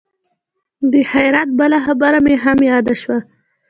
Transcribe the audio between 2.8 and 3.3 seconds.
شوه.